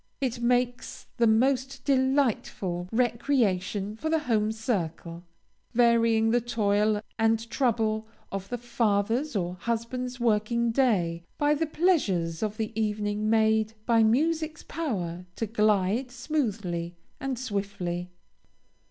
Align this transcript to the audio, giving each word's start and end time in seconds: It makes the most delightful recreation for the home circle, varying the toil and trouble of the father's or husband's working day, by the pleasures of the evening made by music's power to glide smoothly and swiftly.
It 0.19 0.39
makes 0.41 1.05
the 1.17 1.27
most 1.27 1.85
delightful 1.85 2.89
recreation 2.91 3.95
for 3.97 4.09
the 4.09 4.17
home 4.17 4.51
circle, 4.51 5.25
varying 5.75 6.31
the 6.31 6.41
toil 6.41 7.03
and 7.19 7.47
trouble 7.51 8.07
of 8.31 8.49
the 8.49 8.57
father's 8.57 9.35
or 9.35 9.57
husband's 9.59 10.19
working 10.19 10.71
day, 10.71 11.23
by 11.37 11.53
the 11.53 11.67
pleasures 11.67 12.41
of 12.41 12.57
the 12.57 12.71
evening 12.73 13.29
made 13.29 13.73
by 13.85 14.01
music's 14.01 14.63
power 14.63 15.27
to 15.35 15.45
glide 15.45 16.09
smoothly 16.09 16.95
and 17.19 17.37
swiftly. 17.37 18.09